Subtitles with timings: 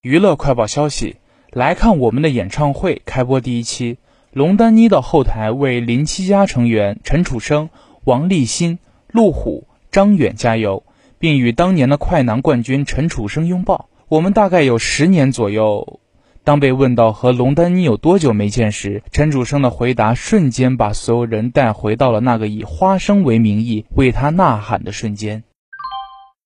[0.00, 1.16] 娱乐快报消息：
[1.50, 3.98] 来看我们的演唱会开播第一期，
[4.32, 7.68] 龙丹妮的后台为零七家成员陈楚生、
[8.04, 10.84] 王立新、陆虎、张远加油，
[11.18, 13.88] 并与当年的快男冠军陈楚生拥抱。
[14.06, 15.98] 我们大概有十年左右。
[16.44, 25.42] 当被问到和龙丹妮有多久没见时，陈楚生的回答瞬间把所有人带回到了那个以花生为名义为他呐喊的瞬间。